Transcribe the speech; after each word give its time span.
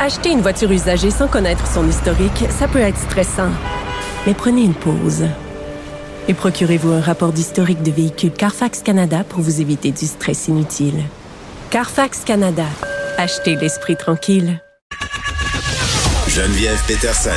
Acheter 0.00 0.30
une 0.30 0.40
voiture 0.40 0.70
usagée 0.70 1.10
sans 1.10 1.28
connaître 1.28 1.66
son 1.66 1.88
historique, 1.88 2.44
ça 2.50 2.68
peut 2.68 2.80
être 2.80 2.98
stressant. 2.98 3.50
Mais 4.26 4.34
prenez 4.34 4.62
une 4.62 4.74
pause. 4.74 5.24
Et 6.28 6.34
procurez-vous 6.34 6.92
un 6.92 7.00
rapport 7.00 7.32
d'historique 7.32 7.82
de 7.82 7.90
véhicule 7.90 8.32
Carfax 8.32 8.82
Canada 8.82 9.24
pour 9.28 9.40
vous 9.40 9.60
éviter 9.60 9.90
du 9.90 10.06
stress 10.06 10.48
inutile. 10.48 11.02
Carfax 11.70 12.20
Canada. 12.24 12.66
Achetez 13.18 13.56
l'esprit 13.56 13.96
tranquille. 13.96 14.60
Geneviève 16.28 16.80
Peterson. 16.86 17.30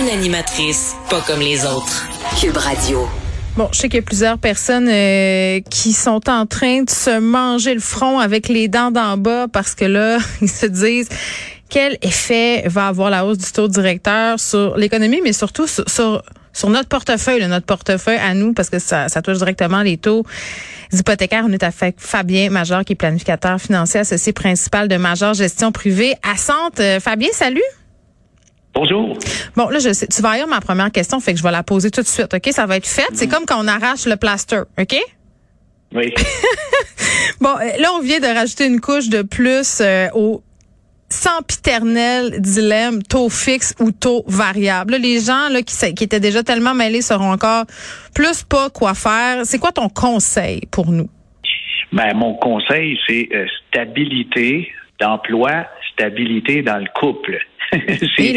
Une 0.00 0.08
animatrice 0.08 0.94
pas 1.10 1.20
comme 1.20 1.40
les 1.40 1.66
autres. 1.66 2.08
Cube 2.40 2.56
Radio. 2.56 3.08
Bon, 3.56 3.68
je 3.72 3.78
sais 3.80 3.88
qu'il 3.88 3.96
y 3.96 4.02
a 4.02 4.06
plusieurs 4.06 4.38
personnes 4.38 4.88
euh, 4.88 5.60
qui 5.68 5.92
sont 5.92 6.30
en 6.30 6.46
train 6.46 6.82
de 6.82 6.90
se 6.90 7.18
manger 7.18 7.74
le 7.74 7.80
front 7.80 8.20
avec 8.20 8.48
les 8.48 8.68
dents 8.68 8.92
d'en 8.92 9.16
bas 9.16 9.48
parce 9.52 9.74
que 9.74 9.84
là, 9.84 10.18
ils 10.40 10.48
se 10.48 10.66
disent 10.66 11.08
quel 11.68 11.98
effet 12.02 12.64
va 12.66 12.88
avoir 12.88 13.10
la 13.10 13.24
hausse 13.24 13.38
du 13.38 13.52
taux 13.52 13.68
directeur 13.68 14.40
sur 14.40 14.76
l'économie, 14.76 15.20
mais 15.22 15.32
surtout 15.32 15.66
sur, 15.66 15.84
sur, 15.86 16.70
notre 16.70 16.88
portefeuille, 16.88 17.46
notre 17.46 17.66
portefeuille 17.66 18.18
à 18.18 18.34
nous, 18.34 18.52
parce 18.52 18.70
que 18.70 18.78
ça, 18.78 19.08
ça 19.08 19.22
touche 19.22 19.38
directement 19.38 19.82
les 19.82 19.96
taux 19.96 20.24
hypothécaires. 20.92 21.44
On 21.46 21.52
est 21.52 21.62
avec 21.62 21.96
Fabien 21.98 22.50
Major, 22.50 22.84
qui 22.84 22.94
est 22.94 22.96
planificateur 22.96 23.60
financier 23.60 24.00
associé 24.00 24.32
principal 24.32 24.88
de 24.88 24.96
Major 24.96 25.34
Gestion 25.34 25.72
Privée 25.72 26.14
à 26.22 26.36
Sante. 26.36 26.80
Euh, 26.80 27.00
Fabien, 27.00 27.28
salut. 27.32 27.62
Bonjour. 28.74 29.18
Bon, 29.56 29.68
là, 29.70 29.78
je 29.78 29.92
sais, 29.92 30.06
tu 30.06 30.22
vas 30.22 30.30
ailleurs 30.30 30.46
ma 30.46 30.60
première 30.60 30.92
question, 30.92 31.20
fait 31.20 31.32
que 31.32 31.38
je 31.38 31.42
vais 31.42 31.50
la 31.50 31.62
poser 31.62 31.90
tout 31.90 32.02
de 32.02 32.06
suite, 32.06 32.32
OK? 32.32 32.48
Ça 32.52 32.66
va 32.66 32.76
être 32.76 32.86
fait. 32.86 33.08
C'est 33.14 33.26
comme 33.26 33.44
quand 33.44 33.62
on 33.62 33.66
arrache 33.66 34.06
le 34.06 34.16
plaster, 34.16 34.62
OK? 34.78 34.96
Oui. 35.94 36.14
bon, 37.40 37.56
euh, 37.56 37.80
là, 37.80 37.92
on 37.94 38.00
vient 38.00 38.20
de 38.20 38.26
rajouter 38.26 38.66
une 38.66 38.80
couche 38.80 39.08
de 39.08 39.22
plus 39.22 39.78
euh, 39.80 40.08
au 40.14 40.42
sempiternel 41.10 42.40
dilemme 42.40 43.02
taux 43.02 43.30
fixe 43.30 43.74
ou 43.80 43.92
taux 43.92 44.24
variable. 44.26 44.96
les 44.96 45.20
gens 45.20 45.48
là, 45.50 45.62
qui, 45.62 45.94
qui 45.94 46.04
étaient 46.04 46.20
déjà 46.20 46.42
tellement 46.42 46.74
mêlés 46.74 47.02
seront 47.02 47.32
encore 47.32 47.64
plus 48.14 48.42
pas 48.42 48.70
quoi 48.70 48.94
faire. 48.94 49.44
C'est 49.44 49.58
quoi 49.58 49.72
ton 49.72 49.88
conseil 49.88 50.62
pour 50.70 50.90
nous? 50.90 51.08
Ben, 51.92 52.14
mon 52.14 52.34
conseil, 52.34 52.98
c'est 53.06 53.28
euh, 53.32 53.46
stabilité 53.68 54.70
d'emploi, 55.00 55.66
stabilité 55.92 56.62
dans 56.62 56.78
le 56.78 56.88
couple. 56.94 57.38
c'est 57.72 58.34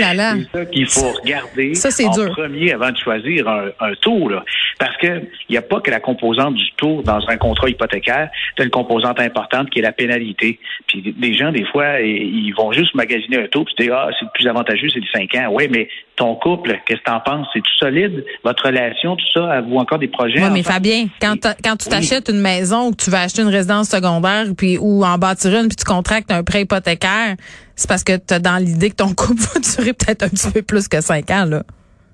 ça 0.52 0.66
qu'il 0.66 0.88
faut 0.88 1.12
regarder 1.22 1.76
ça, 1.76 1.90
en 2.06 2.12
dur. 2.12 2.32
premier 2.32 2.74
avant 2.74 2.92
de 2.92 2.98
choisir 2.98 3.48
un, 3.48 3.70
un 3.80 3.94
taux. 3.96 4.30
Là. 4.30 4.44
Parce 4.80 4.96
que 4.98 5.22
il 5.50 5.52
n'y 5.52 5.58
a 5.58 5.62
pas 5.62 5.80
que 5.80 5.92
la 5.92 6.00
composante 6.00 6.56
du 6.56 6.72
taux 6.78 7.02
dans 7.04 7.20
un 7.28 7.38
contrat 7.38 7.70
hypothécaire, 7.70 8.30
c'est 8.58 8.64
une 8.64 8.70
composante 8.70 9.20
importante 9.20 9.70
qui 9.70 9.80
est 9.80 9.84
la 9.84 9.92
pénalité. 9.92 10.60
Puis 10.88 11.14
des 11.18 11.34
gens, 11.34 11.52
des 11.52 11.66
fois, 11.66 12.02
ils 12.02 12.52
vont 12.52 12.72
juste 12.72 12.94
magasiner 12.96 13.38
un 13.38 13.48
taux 13.48 13.64
puis 13.64 13.76
dire 13.80 13.96
Ah, 13.96 14.10
c'est 14.20 14.26
le 14.26 14.32
plus 14.34 14.48
avantageux, 14.48 14.90
c'est 14.90 15.00
le 15.00 15.08
5 15.12 15.36
ans. 15.36 15.50
Oui, 15.52 15.68
mais 15.70 15.88
ton 16.22 16.36
couple, 16.36 16.80
qu'est-ce 16.86 17.00
que 17.00 17.06
tu 17.06 17.12
en 17.12 17.20
penses? 17.20 17.48
C'est 17.52 17.62
tout 17.62 17.78
solide? 17.80 18.24
Votre 18.44 18.68
relation, 18.68 19.16
tout 19.16 19.26
ça, 19.34 19.54
avez-vous 19.54 19.78
encore 19.78 19.98
des 19.98 20.08
projets? 20.08 20.40
Oui, 20.40 20.50
mais 20.54 20.62
Fabien, 20.62 21.08
quand, 21.20 21.36
quand 21.64 21.76
tu 21.78 21.90
t'achètes 21.90 22.30
une 22.30 22.42
maison 22.42 22.88
ou 22.88 22.92
que 22.92 23.04
tu 23.04 23.10
vas 23.10 23.22
acheter 23.22 23.42
une 23.42 23.48
résidence 23.48 23.90
secondaire 23.90 24.46
puis 24.56 24.78
ou 24.78 25.04
en 25.04 25.18
bâtir 25.18 25.60
une 25.60 25.68
puis 25.68 25.76
tu 25.78 25.84
contractes 25.84 26.32
un 26.32 26.44
prêt 26.44 26.62
hypothécaire, 26.62 27.38
c'est 27.76 27.90
parce 27.90 28.04
que 28.04 28.18
tu 28.18 28.36
as 28.36 28.40
dans 28.40 28.64
l'idée 28.64 28.92
que 28.92 28.98
ton 28.98 29.14
couple 29.16 29.42
va 29.42 29.60
durer 29.60 29.94
peut-être 29.94 30.24
un 30.24 30.30
petit 30.30 30.52
peu 30.52 30.62
plus 30.62 30.88
que 30.88 31.02
cinq 31.02 31.32
ans, 31.32 31.46
là. 31.46 31.64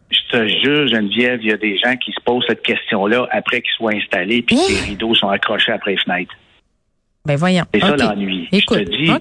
Je 0.09 0.37
te 0.37 0.47
jure, 0.47 0.87
Geneviève, 0.87 1.41
il 1.43 1.49
y 1.49 1.53
a 1.53 1.57
des 1.57 1.77
gens 1.77 1.97
qui 1.97 2.13
se 2.13 2.21
posent 2.23 2.45
cette 2.47 2.63
question-là 2.63 3.27
après 3.29 3.61
qu'ils 3.61 3.73
soient 3.75 3.93
installés 3.93 4.41
puis 4.41 4.55
que 4.55 4.71
les 4.71 4.89
rideaux 4.91 5.15
sont 5.15 5.27
accrochés 5.27 5.73
après 5.73 5.91
les 5.91 5.97
fenêtres. 5.97 6.33
Ben 7.25 7.35
voyons. 7.35 7.65
C'est 7.73 7.81
ça 7.81 7.97
l'ennui. 7.97 8.47
Je 8.53 8.59
te 8.59 8.79
dis, 8.79 9.11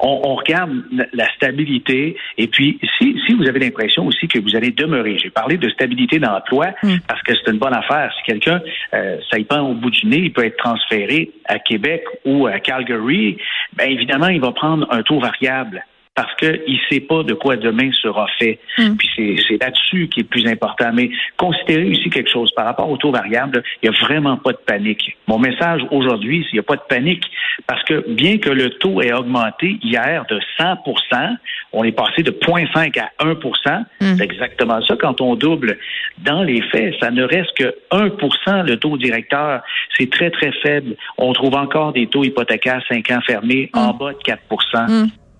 on, 0.00 0.20
on, 0.24 0.34
regarde 0.34 0.72
la 1.12 1.28
stabilité 1.34 2.16
et 2.38 2.46
puis 2.46 2.78
si, 2.98 3.16
si 3.26 3.34
vous 3.34 3.48
avez 3.48 3.60
l'impression 3.60 4.06
aussi 4.06 4.28
que 4.28 4.38
vous 4.38 4.56
allez 4.56 4.70
demeurer, 4.70 5.18
j'ai 5.18 5.30
parlé 5.30 5.56
de 5.56 5.68
stabilité 5.70 6.18
d'emploi 6.18 6.68
mm. 6.82 6.96
parce 7.08 7.22
que 7.22 7.32
c'est 7.34 7.50
une 7.50 7.58
bonne 7.58 7.74
affaire. 7.74 8.12
Si 8.16 8.22
quelqu'un, 8.24 8.60
euh, 8.94 9.18
ça 9.30 9.38
y 9.38 9.44
prend 9.44 9.60
au 9.60 9.74
bout 9.74 9.90
du 9.90 10.06
nez, 10.06 10.18
il 10.18 10.32
peut 10.32 10.44
être 10.44 10.56
transféré 10.56 11.30
à 11.46 11.58
Québec 11.58 12.04
ou 12.24 12.46
à 12.46 12.60
Calgary, 12.60 13.38
ben 13.74 13.90
évidemment, 13.90 14.28
il 14.28 14.40
va 14.40 14.52
prendre 14.52 14.86
un 14.90 15.02
taux 15.02 15.20
variable 15.20 15.84
parce 16.16 16.34
qu'il 16.36 16.48
ne 16.66 16.78
sait 16.90 17.00
pas 17.00 17.22
de 17.22 17.34
quoi 17.34 17.56
demain 17.56 17.90
sera 17.92 18.26
fait. 18.38 18.58
Mm. 18.78 18.96
Puis 18.96 19.38
c'est 19.46 19.62
là-dessus 19.62 20.08
qui 20.08 20.20
est 20.20 20.22
le 20.22 20.28
plus 20.28 20.46
important. 20.48 20.90
Mais 20.92 21.10
considérez 21.36 21.90
aussi 21.90 22.10
quelque 22.10 22.30
chose 22.30 22.50
par 22.56 22.64
rapport 22.64 22.90
au 22.90 22.96
taux 22.96 23.12
variable, 23.12 23.62
il 23.82 23.90
n'y 23.90 23.96
a 23.96 24.00
vraiment 24.00 24.38
pas 24.38 24.52
de 24.52 24.58
panique. 24.66 25.16
Mon 25.28 25.38
message 25.38 25.82
aujourd'hui, 25.90 26.42
c'est 26.44 26.50
qu'il 26.50 26.56
n'y 26.56 26.60
a 26.60 26.62
pas 26.64 26.76
de 26.76 26.86
panique 26.88 27.24
parce 27.66 27.82
que 27.84 28.04
bien 28.08 28.38
que 28.38 28.50
le 28.50 28.70
taux 28.70 29.02
ait 29.02 29.12
augmenté 29.12 29.78
hier 29.82 30.24
de 30.28 30.40
100% 30.58 31.36
on 31.72 31.84
est 31.84 31.92
passé 31.92 32.22
de 32.22 32.30
0,5 32.30 32.98
à 32.98 33.10
1 33.18 33.34
mm. 33.34 34.16
C'est 34.16 34.24
exactement 34.24 34.80
ça. 34.82 34.96
Quand 34.98 35.20
on 35.20 35.34
double 35.34 35.78
dans 36.18 36.42
les 36.42 36.62
faits, 36.62 36.94
ça 37.00 37.10
ne 37.10 37.22
reste 37.22 37.54
que 37.58 37.74
1% 37.92 38.66
le 38.66 38.78
taux 38.78 38.96
directeur. 38.96 39.62
C'est 39.96 40.10
très, 40.10 40.30
très 40.30 40.52
faible. 40.62 40.96
On 41.18 41.34
trouve 41.34 41.54
encore 41.54 41.92
des 41.92 42.06
taux 42.06 42.24
hypothécaires 42.24 42.82
5 42.88 43.10
ans 43.10 43.20
fermés 43.26 43.70
en 43.74 43.92
mm. 43.92 43.98
bas 43.98 44.12
de 44.12 44.18
4 44.24 44.42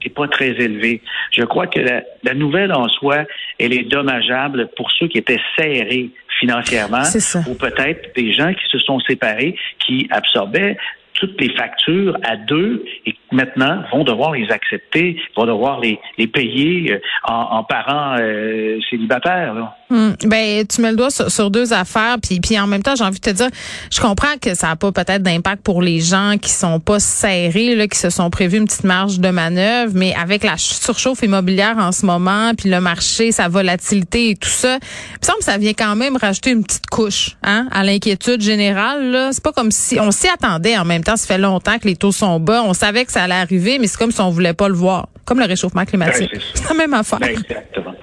pas 0.08 0.28
très 0.28 0.50
élevé. 0.50 1.02
Je 1.32 1.42
crois 1.42 1.66
que 1.66 1.80
la, 1.80 2.34
nouvelle 2.34 2.72
en 2.72 2.88
soi, 2.88 3.24
elle 3.58 3.72
est 3.72 3.84
dommageable 3.84 4.68
pour 4.76 4.90
ceux 4.92 5.08
qui 5.08 5.18
étaient 5.18 5.40
serrés 5.58 6.10
financièrement 6.40 7.02
ou 7.48 7.54
peut-être 7.54 8.14
des 8.14 8.32
gens 8.32 8.52
qui 8.52 8.64
se 8.70 8.78
sont 8.78 9.00
séparés, 9.00 9.56
qui 9.78 10.06
absorbaient 10.10 10.76
toutes 11.16 11.40
les 11.40 11.50
factures 11.50 12.16
à 12.22 12.36
deux 12.36 12.84
et 13.06 13.14
maintenant 13.32 13.82
vont 13.90 14.04
devoir 14.04 14.32
les 14.32 14.50
accepter, 14.50 15.20
vont 15.34 15.46
devoir 15.46 15.80
les, 15.80 15.98
les 16.18 16.26
payer 16.26 16.92
euh, 16.92 17.00
en, 17.24 17.58
en 17.58 17.64
parents 17.64 18.16
euh, 18.18 18.78
célibataires. 18.90 19.54
Hmm. 19.88 20.14
ben, 20.24 20.66
tu 20.66 20.80
mets 20.80 20.90
le 20.90 20.96
doigt 20.96 21.10
sur, 21.10 21.50
deux 21.50 21.72
affaires, 21.72 22.16
puis, 22.20 22.40
puis 22.40 22.58
en 22.58 22.66
même 22.66 22.82
temps, 22.82 22.96
j'ai 22.96 23.04
envie 23.04 23.20
de 23.20 23.30
te 23.30 23.30
dire, 23.30 23.48
je 23.90 24.00
comprends 24.00 24.36
que 24.40 24.54
ça 24.54 24.68
n'a 24.68 24.76
pas 24.76 24.90
peut-être 24.90 25.22
d'impact 25.22 25.62
pour 25.62 25.80
les 25.80 26.00
gens 26.00 26.34
qui 26.40 26.50
sont 26.50 26.80
pas 26.80 26.98
serrés, 26.98 27.76
là, 27.76 27.86
qui 27.86 27.98
se 27.98 28.10
sont 28.10 28.28
prévus 28.28 28.56
une 28.56 28.66
petite 28.66 28.84
marge 28.84 29.20
de 29.20 29.28
manœuvre, 29.28 29.92
mais 29.94 30.12
avec 30.14 30.42
la 30.42 30.56
surchauffe 30.56 31.22
immobilière 31.22 31.78
en 31.78 31.92
ce 31.92 32.04
moment, 32.04 32.52
puis 32.56 32.68
le 32.68 32.80
marché, 32.80 33.30
sa 33.30 33.46
volatilité 33.48 34.30
et 34.30 34.36
tout 34.36 34.48
ça, 34.48 34.74
il 34.76 35.20
me 35.20 35.26
semble 35.26 35.38
que 35.38 35.44
ça 35.44 35.58
vient 35.58 35.72
quand 35.72 35.94
même 35.94 36.16
rajouter 36.16 36.50
une 36.50 36.64
petite 36.64 36.86
couche 36.86 37.36
hein, 37.44 37.68
à 37.70 37.84
l'inquiétude 37.84 38.40
générale. 38.40 39.10
Là. 39.10 39.30
C'est 39.32 39.42
pas 39.42 39.52
comme 39.52 39.70
si 39.70 40.00
on 40.00 40.10
s'y 40.10 40.28
attendait 40.28 40.76
en 40.76 40.84
même 40.84 41.04
temps. 41.04 41.16
Ça 41.16 41.26
fait 41.26 41.38
longtemps 41.38 41.78
que 41.78 41.86
les 41.86 41.96
taux 41.96 42.12
sont 42.12 42.40
bas. 42.40 42.62
On 42.64 42.74
savait 42.74 43.04
que 43.04 43.12
ça 43.12 43.22
allait 43.22 43.34
arriver, 43.34 43.78
mais 43.78 43.86
c'est 43.86 43.98
comme 43.98 44.12
si 44.12 44.20
on 44.20 44.30
voulait 44.30 44.54
pas 44.54 44.68
le 44.68 44.74
voir. 44.74 45.08
Comme 45.24 45.38
le 45.38 45.46
réchauffement 45.46 45.84
climatique. 45.84 46.30
c'est 46.54 46.68
la 46.68 46.74
même 46.74 46.94
affaire. 46.94 47.18
Ben, 47.18 47.30
exactement. 47.30 47.95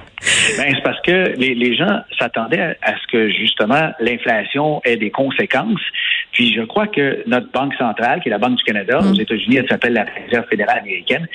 Ben, 0.57 0.73
c'est 0.73 0.83
parce 0.83 1.01
que 1.01 1.33
les, 1.37 1.55
les 1.55 1.75
gens 1.75 2.01
s'attendaient 2.17 2.77
à, 2.81 2.97
ce 2.97 3.07
que 3.11 3.29
justement 3.29 3.91
l'inflation 3.99 4.81
ait 4.85 4.97
des 4.97 5.11
conséquences. 5.11 5.81
Puis 6.31 6.53
je 6.53 6.61
crois 6.61 6.87
que 6.87 7.23
notre 7.27 7.51
banque 7.51 7.73
centrale, 7.75 8.21
qui 8.21 8.29
est 8.29 8.31
la 8.31 8.37
Banque 8.37 8.57
du 8.57 8.63
Canada, 8.63 8.99
mm. 9.01 9.11
aux 9.11 9.15
États-Unis, 9.15 9.57
elle 9.57 9.67
s'appelle 9.67 9.93
la 9.93 10.05
Réserve 10.05 10.47
fédérale 10.49 10.79
américaine, 10.79 11.27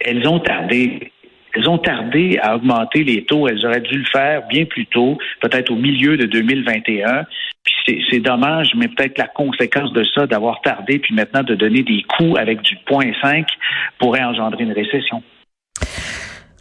elles 0.00 0.26
ont 0.26 0.40
tardé. 0.40 1.10
Elles 1.56 1.68
ont 1.68 1.78
tardé 1.78 2.36
à 2.42 2.56
augmenter 2.56 3.04
les 3.04 3.24
taux. 3.24 3.46
Elles 3.46 3.64
auraient 3.64 3.80
dû 3.80 3.98
le 3.98 4.04
faire 4.06 4.44
bien 4.48 4.64
plus 4.64 4.86
tôt, 4.86 5.18
peut-être 5.40 5.70
au 5.70 5.76
milieu 5.76 6.16
de 6.16 6.26
2021. 6.26 7.26
Puis 7.62 8.04
c'est 8.10 8.18
dommage, 8.18 8.72
mais 8.74 8.88
peut-être 8.88 9.18
la 9.18 9.28
conséquence 9.28 9.92
de 9.92 10.02
ça, 10.02 10.26
d'avoir 10.26 10.60
tardé, 10.62 10.98
puis 10.98 11.14
maintenant 11.14 11.44
de 11.44 11.54
donner 11.54 11.82
des 11.82 12.02
coûts 12.02 12.36
avec 12.36 12.60
du 12.62 12.74
0.5 12.90 13.46
pourrait 13.98 14.24
engendrer 14.24 14.64
une 14.64 14.72
récession. 14.72 15.22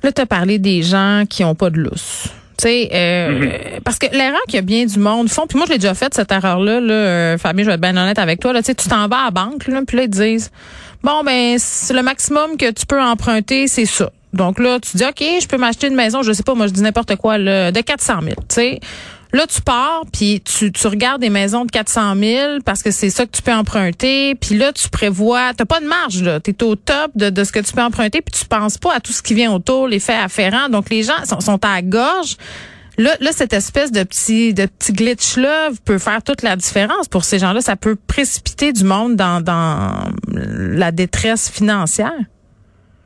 Là, 0.04 0.12
tu 0.12 0.22
as 0.22 0.26
parlé 0.26 0.60
des 0.60 0.84
gens 0.84 1.24
qui 1.30 1.44
ont 1.44 1.56
pas 1.56 1.70
de 1.70 1.80
lousse. 1.80 2.28
Tu 2.58 2.66
sais, 2.66 2.90
euh, 2.94 3.30
mm-hmm. 3.30 3.82
parce 3.84 3.98
que 3.98 4.08
l'erreur 4.12 4.42
qu'il 4.48 4.56
y 4.56 4.60
a 4.60 4.62
bien 4.62 4.86
du 4.86 5.00
monde 5.00 5.30
font, 5.30 5.48
puis 5.48 5.58
moi 5.58 5.66
je 5.66 5.74
l'ai 5.74 5.80
déjà 5.80 5.96
fait 5.96 6.14
cette 6.14 6.32
erreur-là, 6.32 6.80
là, 6.80 6.94
euh, 6.94 7.38
Fabien, 7.38 7.64
je 7.64 7.70
vais 7.70 7.76
être 7.76 7.82
bien 7.82 7.98
honnête 7.98 8.20
avec 8.20 8.40
toi, 8.40 8.54
là, 8.54 8.62
tu 8.62 8.76
t'en 8.76 9.08
vas 9.08 9.18
à 9.18 9.26
la 9.26 9.32
banque, 9.32 9.66
là, 9.68 9.82
puis 9.88 9.98
là 9.98 10.04
ils 10.04 10.10
te 10.10 10.18
disent, 10.18 10.52
bon 11.02 11.24
ben 11.24 11.56
c'est 11.58 11.96
le 11.96 12.04
maximum 12.04 12.58
que 12.58 12.70
tu 12.70 12.86
peux 12.86 13.02
emprunter, 13.02 13.68
c'est 13.68 13.86
ça. 13.86 14.12
Donc 14.34 14.60
là, 14.60 14.80
tu 14.80 14.98
dis 14.98 15.04
ok, 15.04 15.24
je 15.42 15.48
peux 15.48 15.58
m'acheter 15.58 15.88
une 15.88 15.96
maison, 15.96 16.22
je 16.22 16.32
sais 16.32 16.44
pas, 16.44 16.54
moi 16.54 16.68
je 16.68 16.74
dis 16.74 16.82
n'importe 16.82 17.16
quoi, 17.16 17.40
là, 17.40 17.72
de 17.72 17.82
400 17.82 18.22
000, 18.22 18.36
tu 18.36 18.44
sais. 18.50 18.80
Là, 19.34 19.48
tu 19.48 19.62
pars, 19.62 20.04
puis 20.14 20.42
tu, 20.42 20.72
tu 20.72 20.88
regardes 20.88 21.20
des 21.20 21.32
maisons 21.32 21.66
de 21.66 21.72
400 21.72 22.16
000 22.16 22.60
parce 22.64 22.84
que 22.84 22.92
c'est 22.92 23.10
ça 23.10 23.26
que 23.26 23.32
tu 23.32 23.42
peux 23.42 23.52
emprunter. 23.52 24.36
Puis 24.36 24.56
là, 24.56 24.72
tu 24.72 24.90
prévois, 24.90 25.54
t'as 25.58 25.66
pas 25.66 25.80
de 25.80 25.88
marge, 25.88 26.22
là. 26.22 26.40
T'es 26.40 26.62
au 26.62 26.76
top 26.76 27.12
de, 27.16 27.32
de 27.32 27.44
ce 27.44 27.52
que 27.52 27.60
tu 27.60 27.74
peux 27.74 27.82
emprunter, 27.82 28.22
puis 28.22 28.40
tu 28.40 28.46
penses 28.46 28.78
pas 28.78 28.94
à 28.94 29.00
tout 29.00 29.12
ce 29.12 29.24
qui 29.24 29.34
vient 29.34 29.52
autour, 29.52 29.88
les 29.88 30.00
faits 30.00 30.24
afférents. 30.24 30.70
Donc, 30.70 30.92
les 30.92 31.02
gens 31.02 31.26
sont, 31.26 31.40
sont 31.40 31.60
à 31.66 31.82
gorge. 31.82 32.38
Là, 33.00 33.16
là, 33.22 33.32
cette 33.32 33.54
espèce 33.54 33.92
de 33.92 34.04
petit, 34.04 34.54
de 34.54 34.68
petit 34.68 34.94
glitch-là 34.94 35.70
peut 35.84 35.98
faire 35.98 36.22
toute 36.22 36.44
la 36.44 36.56
différence 36.56 37.08
pour 37.08 37.24
ces 37.24 37.40
gens-là. 37.40 37.62
Ça 37.62 37.76
peut 37.76 37.96
précipiter 37.96 38.72
du 38.72 38.84
monde 38.84 39.16
dans, 39.16 39.42
dans 39.42 40.12
la 40.28 40.92
détresse 40.92 41.50
financière. 41.50 42.14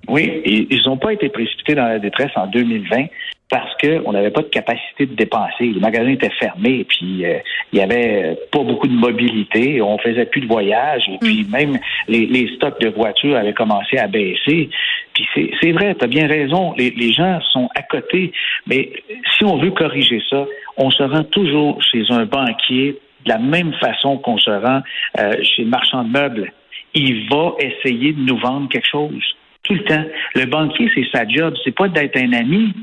Oui, 0.07 0.41
ils 0.45 0.81
n'ont 0.85 0.97
pas 0.97 1.13
été 1.13 1.29
précipités 1.29 1.75
dans 1.75 1.87
la 1.87 1.99
détresse 1.99 2.31
en 2.35 2.47
2020 2.47 3.07
parce 3.49 3.73
qu'on 3.77 4.11
n'avait 4.11 4.31
pas 4.31 4.41
de 4.41 4.47
capacité 4.47 5.05
de 5.05 5.15
dépenser. 5.15 5.65
Les 5.65 5.79
magasins 5.79 6.09
étaient 6.09 6.31
fermés, 6.31 6.85
puis 6.87 7.25
euh, 7.25 7.39
il 7.71 7.79
y 7.79 7.81
avait 7.81 8.37
pas 8.51 8.59
beaucoup 8.63 8.87
de 8.87 8.93
mobilité, 8.93 9.81
on 9.81 9.97
faisait 9.99 10.25
plus 10.25 10.41
de 10.41 10.47
voyages, 10.47 11.03
et 11.07 11.17
puis 11.19 11.45
mm. 11.45 11.51
même 11.51 11.79
les, 12.07 12.25
les, 12.25 12.53
stocks 12.55 12.79
de 12.81 12.89
voitures 12.89 13.37
avaient 13.37 13.53
commencé 13.53 13.97
à 13.97 14.07
baisser. 14.07 14.69
Puis 15.13 15.27
c'est 15.61 15.71
vrai, 15.71 15.95
tu 15.95 16.03
as 16.03 16.07
bien 16.07 16.27
raison, 16.27 16.73
les, 16.77 16.91
les, 16.91 17.13
gens 17.13 17.39
sont 17.51 17.69
à 17.75 17.83
côté, 17.83 18.33
mais 18.65 18.91
si 19.37 19.45
on 19.45 19.57
veut 19.57 19.71
corriger 19.71 20.21
ça, 20.29 20.45
on 20.75 20.91
se 20.91 21.03
rend 21.03 21.23
toujours 21.23 21.81
chez 21.81 22.03
un 22.09 22.25
banquier 22.25 22.99
de 23.25 23.29
la 23.29 23.39
même 23.39 23.73
façon 23.75 24.17
qu'on 24.17 24.37
se 24.37 24.51
rend 24.51 24.81
euh, 25.19 25.33
chez 25.43 25.63
le 25.63 25.69
marchand 25.69 26.03
de 26.03 26.09
meubles. 26.09 26.51
Il 26.93 27.29
va 27.29 27.53
essayer 27.59 28.13
de 28.13 28.19
nous 28.19 28.37
vendre 28.37 28.69
quelque 28.69 28.87
chose 28.87 29.23
tout 29.67 29.73
le 29.73 29.83
temps. 29.83 30.03
Le 30.35 30.45
banquier, 30.45 30.89
c'est 30.95 31.05
sa 31.11 31.27
job, 31.27 31.53
c'est 31.63 31.75
pas 31.75 31.87
d'être 31.87 32.17
un 32.17 32.33
ami, 32.33 32.73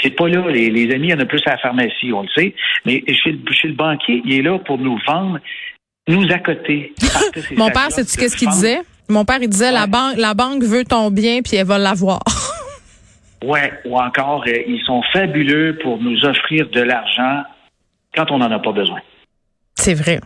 c'est 0.00 0.10
pas 0.10 0.28
là. 0.28 0.48
Les, 0.50 0.90
amis, 0.92 1.08
il 1.08 1.10
y 1.10 1.14
en 1.14 1.20
a 1.20 1.24
plus 1.24 1.42
à 1.46 1.50
la 1.50 1.58
pharmacie, 1.58 2.12
on 2.12 2.22
le 2.22 2.28
sait. 2.34 2.54
Mais 2.84 3.02
chez, 3.08 3.32
le 3.32 3.74
banquier, 3.74 4.22
il 4.24 4.34
est 4.34 4.42
là 4.42 4.58
pour 4.58 4.78
nous 4.78 4.98
vendre, 5.06 5.38
nous 6.08 6.30
accoter. 6.32 6.92
Mon 7.56 7.70
père, 7.70 7.90
sais-tu 7.90 8.16
qu'est-ce 8.18 8.36
qu'il 8.36 8.48
disait? 8.48 8.80
Mon 9.08 9.24
père, 9.24 9.38
il 9.42 9.48
disait 9.48 9.72
la 9.72 9.86
banque, 9.86 10.16
la 10.16 10.34
banque 10.34 10.62
veut 10.62 10.84
ton 10.84 11.10
bien 11.10 11.42
puis 11.42 11.56
elle 11.56 11.66
va 11.66 11.78
l'avoir. 11.78 12.20
ouais, 13.44 13.72
ou 13.84 13.98
encore, 13.98 14.44
euh, 14.46 14.62
ils 14.66 14.82
sont 14.86 15.02
fabuleux 15.12 15.78
pour 15.82 15.98
nous 15.98 16.24
offrir 16.24 16.68
de 16.70 16.80
l'argent 16.80 17.42
quand 18.14 18.30
on 18.30 18.38
n'en 18.38 18.50
a 18.50 18.58
pas 18.58 18.72
besoin. 18.72 19.00
C'est 19.74 19.94
vrai. 19.94 20.20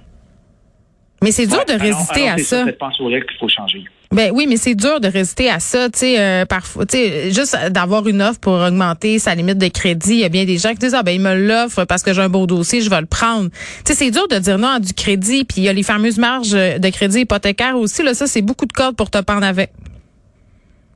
Mais 1.23 1.33
c'est 1.33 1.47
dur 1.47 1.65
de 1.67 1.73
résister 1.73 2.29
à 2.29 2.39
ça. 2.39 2.65
C'est 2.67 2.79
pense 2.79 2.97
qu'il 2.97 3.39
faut 3.41 3.49
changer. 3.49 3.85
Ben 4.13 4.31
oui, 4.33 4.47
mais 4.49 4.57
c'est 4.57 4.75
dur 4.75 5.01
de 5.01 5.09
résister 5.09 5.51
à 5.51 5.59
ça, 5.59 5.91
tu 5.91 5.99
sais, 5.99 6.21
euh, 6.21 6.45
parfois, 6.45 6.87
tu 6.87 6.97
sais, 6.97 7.31
juste 7.33 7.57
d'avoir 7.71 8.07
une 8.07 8.23
offre 8.23 8.39
pour 8.39 8.55
augmenter 8.55 9.19
sa 9.19 9.35
limite 9.35 9.59
de 9.59 9.69
crédit. 9.69 10.15
Il 10.15 10.21
y 10.21 10.25
a 10.25 10.29
bien 10.29 10.45
des 10.45 10.59
gens 10.59 10.71
qui 10.71 10.79
disent 10.79 10.95
ah 10.95 11.03
ben 11.03 11.13
il 11.13 11.21
me 11.21 11.35
l'offre 11.35 11.85
parce 11.85 12.03
que 12.03 12.13
j'ai 12.13 12.23
un 12.23 12.29
beau 12.29 12.47
dossier, 12.47 12.81
je 12.81 12.91
vais 12.91 13.01
le 13.01 13.07
prendre. 13.07 13.51
Tu 13.85 13.93
sais, 13.93 13.95
c'est 13.95 14.11
dur 14.11 14.29
de 14.29 14.39
dire 14.39 14.59
non 14.59 14.69
à 14.69 14.81
du 14.81 14.93
crédit. 14.93 15.45
Puis 15.45 15.59
il 15.59 15.65
y 15.65 15.69
a 15.69 15.73
les 15.73 15.83
fameuses 15.83 16.19
marges 16.19 16.53
de 16.53 16.89
crédit 16.91 17.21
hypothécaire 17.21 17.77
aussi. 17.77 18.03
Là, 18.03 18.15
ça 18.15 18.27
c'est 18.27 18.43
beaucoup 18.43 18.67
de 18.67 18.73
cordes 18.73 18.97
pour 18.97 19.11
te 19.11 19.19
pendre 19.19 19.45
avec. 19.45 19.71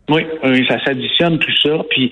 Oui, 0.08 0.22
oui, 0.44 0.66
ça 0.68 0.82
s'additionne 0.84 1.38
tout 1.38 1.52
ça. 1.62 1.78
Puis 1.90 2.10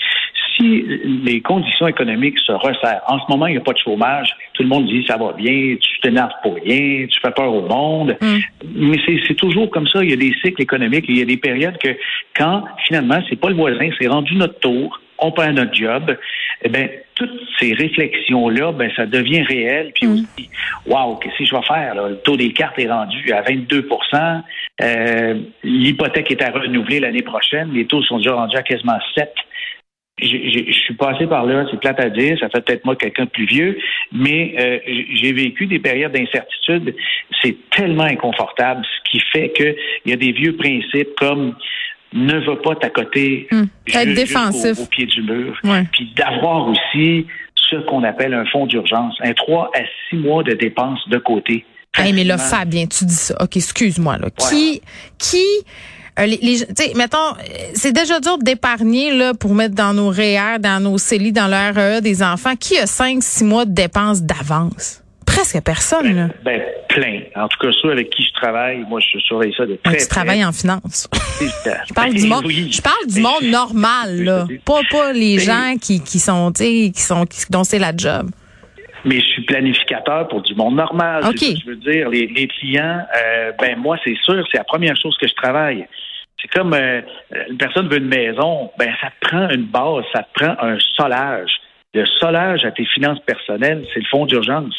si 0.58 0.84
les 1.24 1.40
conditions 1.40 1.86
économiques 1.86 2.38
se 2.40 2.52
resserrent, 2.52 3.02
en 3.06 3.18
ce 3.18 3.24
moment, 3.28 3.46
il 3.46 3.52
n'y 3.52 3.58
a 3.58 3.62
pas 3.62 3.72
de 3.72 3.78
chômage, 3.78 4.34
tout 4.54 4.62
le 4.62 4.68
monde 4.68 4.86
dit 4.86 5.04
ça 5.06 5.16
va 5.16 5.32
bien, 5.32 5.76
tu 5.80 6.00
t'énerves 6.00 6.32
pour 6.42 6.54
rien, 6.54 7.06
tu 7.06 7.20
fais 7.20 7.30
peur 7.30 7.52
au 7.52 7.62
monde. 7.62 8.16
Mm. 8.20 8.38
Mais 8.74 8.98
c'est 9.26 9.34
toujours 9.34 9.70
comme 9.70 9.86
ça. 9.86 10.02
Il 10.02 10.10
y 10.10 10.12
a 10.12 10.16
des 10.16 10.34
cycles 10.42 10.62
économiques, 10.62 11.06
il 11.08 11.18
y 11.18 11.22
a 11.22 11.24
des 11.24 11.36
périodes 11.36 11.78
que 11.78 11.96
quand 12.36 12.64
finalement, 12.86 13.20
c'est 13.28 13.40
pas 13.40 13.48
le 13.48 13.54
voisin, 13.54 13.88
c'est 14.00 14.08
rendu 14.08 14.34
notre 14.36 14.58
tour, 14.58 15.00
on 15.18 15.32
perd 15.32 15.56
notre 15.56 15.74
job, 15.74 16.16
eh 16.62 16.68
bien, 16.68 16.88
toutes 17.14 17.40
ces 17.58 17.74
réflexions-là, 17.74 18.72
ben, 18.72 18.90
ça 18.94 19.06
devient 19.06 19.42
réel. 19.42 19.92
Puis 19.94 20.06
mm. 20.06 20.12
aussi, 20.12 20.50
waouh, 20.86 21.16
qu'est-ce 21.16 21.38
que 21.38 21.44
je 21.44 21.54
vais 21.54 21.62
faire? 21.62 21.94
Le 21.94 22.16
taux 22.16 22.36
des 22.36 22.52
cartes 22.52 22.78
est 22.78 22.90
rendu 22.90 23.32
à 23.32 23.42
22% 23.42 24.42
euh, 24.80 25.34
L'hypothèque 25.64 26.30
est 26.30 26.42
à 26.42 26.50
renouveler 26.50 27.00
l'année 27.00 27.22
prochaine. 27.22 27.72
Les 27.72 27.86
taux 27.86 28.02
sont 28.02 28.18
déjà 28.18 28.34
rendus 28.34 28.56
à 28.56 28.62
quasiment 28.62 28.98
7 29.16 29.28
je 30.20 30.72
suis 30.72 30.94
passé 30.94 31.26
par 31.26 31.46
là, 31.46 31.64
c'est 31.70 31.80
plate 31.80 32.00
à 32.00 32.10
dire, 32.10 32.36
ça 32.40 32.48
fait 32.48 32.64
peut-être 32.64 32.84
moi 32.84 32.96
quelqu'un 32.96 33.24
de 33.24 33.30
plus 33.30 33.46
vieux, 33.46 33.78
mais 34.12 34.54
euh, 34.58 34.78
j'ai 35.14 35.32
vécu 35.32 35.66
des 35.66 35.78
périodes 35.78 36.12
d'incertitude. 36.12 36.94
C'est 37.42 37.56
tellement 37.70 38.04
inconfortable, 38.04 38.84
ce 38.84 39.10
qui 39.10 39.20
fait 39.32 39.50
qu'il 39.50 39.76
y 40.06 40.12
a 40.12 40.16
des 40.16 40.32
vieux 40.32 40.56
principes 40.56 41.14
comme 41.16 41.54
ne 42.12 42.38
va 42.38 42.56
pas 42.56 42.74
t'accoter 42.74 43.46
hum, 43.52 43.68
être 43.86 44.14
défensif 44.14 44.80
au, 44.80 44.86
pied 44.86 45.06
du 45.06 45.22
mur, 45.22 45.58
puis 45.92 46.12
d'avoir 46.16 46.68
aussi 46.68 47.26
ce 47.70 47.76
qu'on 47.86 48.02
appelle 48.02 48.34
un 48.34 48.46
fonds 48.46 48.66
d'urgence, 48.66 49.14
un 49.20 49.32
3 49.32 49.70
à 49.74 49.80
6 50.08 50.16
mois 50.16 50.42
de 50.42 50.54
dépenses 50.54 51.06
de 51.08 51.18
côté. 51.18 51.64
Hey, 51.96 52.12
mais 52.12 52.24
là, 52.24 52.38
Fabien, 52.38 52.86
tu 52.86 53.04
dis 53.04 53.14
ça. 53.14 53.34
OK, 53.42 53.56
excuse-moi. 53.56 54.18
Là. 54.18 54.28
Qui, 54.30 54.80
qui 55.18 55.44
euh, 56.18 56.26
les, 56.26 56.66
mettons, 56.94 57.16
euh, 57.18 57.42
c'est 57.74 57.92
déjà 57.92 58.20
dur 58.20 58.38
d'épargner 58.38 59.12
là 59.14 59.34
pour 59.34 59.54
mettre 59.54 59.74
dans 59.74 59.94
nos 59.94 60.08
REER, 60.10 60.58
dans 60.58 60.82
nos 60.82 60.98
CELI, 60.98 61.32
dans 61.32 61.46
le 61.46 61.74
REE 61.74 62.00
des 62.00 62.22
enfants. 62.22 62.56
Qui 62.56 62.78
a 62.78 62.86
5 62.86 63.22
six 63.22 63.44
mois 63.44 63.64
de 63.64 63.72
dépenses 63.72 64.22
d'avance? 64.22 65.02
Presque 65.26 65.60
personne, 65.60 66.04
ben, 66.04 66.16
là. 66.16 66.28
Ben, 66.44 66.62
plein. 66.88 67.20
En 67.36 67.48
tout 67.48 67.58
cas, 67.60 67.68
ceux 67.80 67.92
avec 67.92 68.10
qui 68.10 68.24
je 68.24 68.32
travaille, 68.40 68.84
moi, 68.88 68.98
je 69.00 69.18
surveille 69.20 69.54
ça 69.56 69.66
de 69.66 69.74
très 69.76 69.92
près. 69.94 70.02
Tu 70.02 70.08
travailles 70.08 70.44
en 70.44 70.52
finance. 70.52 71.08
je 71.40 71.94
parle 71.94 72.14
du 72.14 72.26
monde, 72.26 72.48
je 72.48 72.80
parle 72.80 73.06
du 73.06 73.20
monde 73.20 73.44
normal, 73.44 74.24
là. 74.24 74.46
Pas, 74.64 74.80
pas 74.90 75.12
les 75.12 75.36
ben, 75.36 75.44
gens 75.44 75.74
qui, 75.80 76.00
qui 76.02 76.18
sont, 76.18 76.50
qui 76.52 76.92
sont, 76.96 77.26
qui, 77.26 77.44
dont 77.50 77.64
c'est 77.64 77.78
la 77.78 77.92
job 77.96 78.30
mais 79.08 79.20
je 79.20 79.26
suis 79.26 79.42
planificateur 79.42 80.28
pour 80.28 80.42
du 80.42 80.54
monde 80.54 80.76
normal. 80.76 81.24
Okay. 81.24 81.56
je 81.56 81.66
veux 81.66 81.76
dire, 81.76 82.08
les, 82.10 82.26
les 82.26 82.46
clients, 82.46 83.00
euh, 83.16 83.52
ben 83.58 83.78
moi, 83.78 83.96
c'est 84.04 84.16
sûr, 84.22 84.46
c'est 84.50 84.58
la 84.58 84.64
première 84.64 84.96
chose 84.96 85.16
que 85.18 85.26
je 85.26 85.34
travaille. 85.34 85.86
C'est 86.40 86.48
comme 86.48 86.74
euh, 86.74 87.00
une 87.48 87.56
personne 87.56 87.88
veut 87.88 87.98
une 87.98 88.08
maison, 88.08 88.70
ben 88.78 88.92
ça 89.00 89.08
te 89.08 89.26
prend 89.26 89.48
une 89.48 89.64
base, 89.64 90.04
ça 90.12 90.22
te 90.22 90.32
prend 90.38 90.54
un 90.60 90.78
solage. 90.96 91.50
Le 91.94 92.04
solage 92.20 92.64
à 92.64 92.70
tes 92.70 92.84
finances 92.84 93.20
personnelles, 93.20 93.84
c'est 93.92 94.00
le 94.00 94.06
fonds 94.10 94.26
d'urgence. 94.26 94.74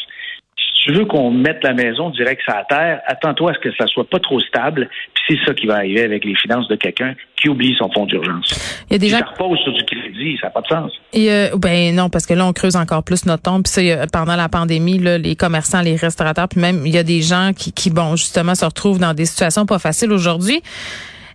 Si 0.56 0.84
tu 0.84 0.92
veux 0.92 1.04
qu'on 1.04 1.30
mette 1.30 1.62
la 1.64 1.74
maison 1.74 2.10
direct 2.10 2.42
sur 2.42 2.54
la 2.54 2.64
terre, 2.64 3.00
attends-toi 3.06 3.50
à 3.50 3.54
ce 3.54 3.58
que 3.58 3.72
ça 3.74 3.86
soit 3.88 4.08
pas 4.08 4.20
trop 4.20 4.40
stable. 4.40 4.88
Puis 5.14 5.24
c'est 5.28 5.44
ça 5.44 5.54
qui 5.54 5.66
va 5.66 5.76
arriver 5.76 6.02
avec 6.02 6.24
les 6.24 6.34
finances 6.36 6.68
de 6.68 6.76
quelqu'un 6.76 7.14
qui 7.40 7.48
oublie 7.48 7.74
son 7.78 7.90
fonds 7.90 8.06
d'urgence. 8.06 8.82
Il 8.88 8.94
y 8.94 8.96
a 8.96 8.98
des 8.98 9.08
gens... 9.08 9.18
repose 9.18 9.58
sur 9.60 9.72
du 9.72 9.84
crédit, 9.84 10.36
ça 10.40 10.48
n'a 10.48 10.50
pas 10.50 10.60
de 10.60 10.66
sens. 10.66 10.92
Et 11.12 11.30
euh, 11.30 11.48
ben 11.56 11.94
non, 11.94 12.10
parce 12.10 12.26
que 12.26 12.34
là 12.34 12.46
on 12.46 12.52
creuse 12.52 12.76
encore 12.76 13.02
plus 13.02 13.26
notre 13.26 13.42
tombe. 13.42 13.62
Puis 13.64 13.72
ça, 13.72 14.06
pendant 14.12 14.36
la 14.36 14.48
pandémie, 14.48 14.98
là, 14.98 15.18
les 15.18 15.36
commerçants, 15.36 15.80
les 15.80 15.96
restaurateurs, 15.96 16.48
puis 16.48 16.60
même 16.60 16.86
il 16.86 16.94
y 16.94 16.98
a 16.98 17.02
des 17.02 17.22
gens 17.22 17.52
qui, 17.56 17.72
qui 17.72 17.90
bon 17.90 18.16
justement 18.16 18.54
se 18.54 18.64
retrouvent 18.64 18.98
dans 18.98 19.14
des 19.14 19.24
situations 19.24 19.66
pas 19.66 19.78
faciles 19.78 20.12
aujourd'hui. 20.12 20.62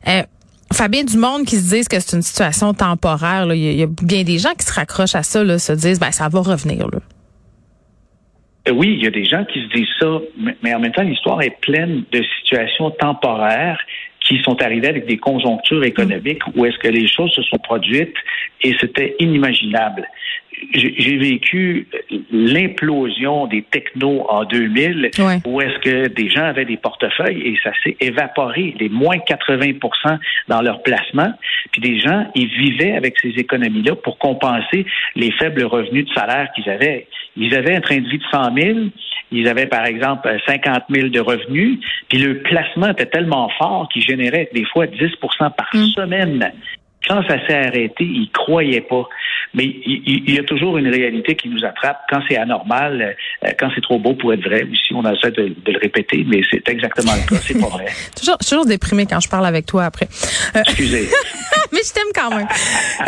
Euh, 0.08 0.22
Fabien 0.74 1.04
Monde 1.18 1.46
qui 1.46 1.56
se 1.58 1.74
disent 1.74 1.88
que 1.88 2.00
c'est 2.00 2.16
une 2.16 2.24
situation 2.24 2.74
temporaire. 2.74 3.54
Il, 3.54 3.62
y 3.62 3.84
a, 3.84 3.88
bien 3.88 4.24
des 4.24 4.40
gens 4.40 4.54
qui 4.58 4.66
se 4.66 4.74
raccrochent 4.74 5.16
à 5.16 5.24
ça, 5.24 5.44
là, 5.44 5.60
se 5.60 5.74
disent 5.74 6.00
ben 6.00 6.12
ça 6.12 6.28
va 6.28 6.42
revenir. 6.42 6.88
Là. 6.88 7.00
Euh, 8.68 8.72
oui, 8.72 8.96
il 8.98 9.04
y 9.04 9.08
a 9.08 9.12
des 9.12 9.26
gens 9.26 9.46
qui 9.46 9.62
se 9.62 9.68
disent 9.76 9.94
ça, 10.00 10.08
mais 10.64 10.74
en 10.74 10.80
même 10.80 10.92
temps, 10.92 11.04
l'histoire 11.04 11.42
est 11.42 11.56
pleine 11.62 12.04
de 12.12 12.24
situations 12.42 12.92
temporaires 12.92 13.80
qui 14.26 14.42
sont 14.44 14.62
arrivées 14.62 14.88
avec 14.88 15.06
des 15.06 15.18
conjonctures 15.18 15.84
économiques 15.84 16.42
où 16.56 16.66
est-ce 16.66 16.78
que 16.80 16.88
les 16.88 17.08
choses 17.08 17.32
se 17.32 17.44
sont 17.44 17.58
produites 17.58 18.16
et 18.62 18.76
c'était 18.80 19.16
inimaginable 19.20 20.08
j'ai 20.74 21.18
vécu 21.18 21.88
l'implosion 22.32 23.48
des 23.48 23.64
technos 23.64 24.26
en 24.30 24.46
2000, 24.46 25.12
où 25.46 25.62
est-ce 25.62 25.80
que 25.80 26.08
des 26.08 26.30
gens 26.30 26.46
avaient 26.46 26.66
des 26.66 26.78
portefeuilles 26.78 27.42
et 27.42 27.58
ça 27.64 27.72
s'est 27.84 27.98
évaporé, 28.00 28.76
des 28.80 28.90
moins 28.90 29.18
80% 29.18 30.18
dans 30.48 30.62
leur 30.62 30.82
placement. 30.84 31.34
Puis 31.72 31.82
des 31.82 32.00
gens, 32.00 32.28
ils 32.36 32.48
vivaient 32.48 32.94
avec 32.94 33.16
ces 33.22 33.30
économies-là 33.30 33.96
pour 33.96 34.18
compenser 34.18 34.86
les 35.16 35.32
faibles 35.32 35.64
revenus 35.64 36.06
de 36.06 36.14
salaire 36.14 36.50
qu'ils 36.56 36.70
avaient. 36.70 37.08
Ils 37.38 37.54
avaient 37.56 37.76
un 37.76 37.82
train 37.82 37.98
de 37.98 38.08
vie 38.08 38.20
de 38.20 38.24
100 38.32 38.56
000, 38.56 38.80
ils 39.32 39.48
avaient 39.48 39.68
par 39.68 39.86
exemple 39.86 40.34
50 40.48 40.84
000 40.90 41.10
de 41.10 41.20
revenus, 41.20 41.80
puis 42.08 42.20
le 42.20 42.40
placement 42.40 42.90
était 42.90 43.08
tellement 43.08 43.50
fort 43.58 43.90
qu'ils 43.92 44.04
généraient 44.04 44.50
des 44.54 44.66
fois 44.66 44.86
10% 44.86 45.18
par 45.38 45.70
mm. 45.74 45.86
semaine. 45.88 46.52
Quand 47.08 47.22
ça 47.28 47.46
s'est 47.46 47.68
arrêté, 47.68 48.04
ils 48.04 48.30
croyaient 48.32 48.82
pas. 48.82 49.08
Mais 49.56 49.74
il, 49.86 50.34
y 50.34 50.38
a 50.38 50.44
toujours 50.44 50.78
une 50.78 50.90
réalité 50.90 51.36
qui 51.36 51.48
nous 51.48 51.64
attrape. 51.64 52.02
Quand 52.10 52.20
c'est 52.28 52.36
anormal, 52.36 53.16
euh, 53.46 53.52
quand 53.58 53.70
c'est 53.74 53.82
trop 53.82 53.98
beau 53.98 54.14
pour 54.14 54.34
être 54.34 54.44
vrai, 54.44 54.68
ici 54.70 54.94
on 54.94 55.04
essaie 55.10 55.32
de, 55.32 55.56
de 55.66 55.72
le 55.72 55.80
répéter, 55.80 56.26
mais 56.28 56.42
c'est 56.52 56.68
exactement 56.68 57.14
le 57.14 57.30
cas, 57.30 57.42
c'est 57.42 57.60
pas 57.60 57.68
vrai. 57.68 57.86
toujours, 58.20 58.38
toujours 58.38 58.66
déprimé 58.66 59.06
quand 59.06 59.22
je 59.22 59.30
parle 59.30 59.46
avec 59.46 59.66
toi 59.66 59.86
après. 59.86 60.10
Euh, 60.56 60.60
Excusez. 60.60 61.08
mais 61.72 61.80
je 61.88 61.94
t'aime 61.94 62.12
quand 62.14 62.36
même. 62.36 62.48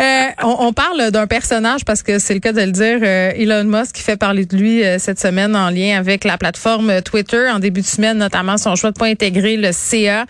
Euh, 0.00 0.46
on, 0.58 0.72
parle 0.72 1.10
d'un 1.10 1.26
personnage 1.26 1.84
parce 1.84 2.02
que 2.02 2.18
c'est 2.18 2.34
le 2.34 2.40
cas 2.40 2.52
de 2.52 2.62
le 2.62 2.72
dire. 2.72 3.02
Elon 3.02 3.64
Musk 3.64 3.96
qui 3.96 4.02
fait 4.02 4.18
parler 4.18 4.46
de 4.46 4.56
lui 4.56 4.82
cette 4.98 5.18
semaine 5.18 5.54
en 5.54 5.68
lien 5.68 5.98
avec 5.98 6.24
la 6.24 6.38
plateforme 6.38 7.02
Twitter 7.02 7.50
en 7.50 7.58
début 7.58 7.80
de 7.80 7.86
semaine, 7.86 8.18
notamment 8.18 8.56
son 8.56 8.74
choix 8.74 8.90
de 8.90 8.98
pas 8.98 9.06
intégrer 9.06 9.56
le 9.56 9.70
CA. 9.72 10.24